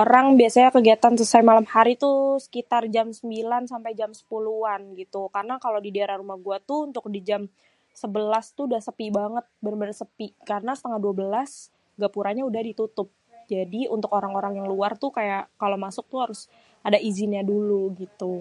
[0.00, 5.22] Orang biasanya kegiatan selesai malam hari tuh sekitar jam 9 sampai jam 10 an gitu,
[5.34, 7.42] karna kalo di daerah rumah gua tuh untuk di jam
[8.00, 13.08] 11 tuh dah sepi bangêt, benêr-benêr sépi, karna setengah 12 gapuranya udah ditutup,
[13.52, 16.40] jadi untuk orang-orang luar tuh kaya kalo masuk tuh harus
[16.88, 18.32] ada izinnya dulu, gitu.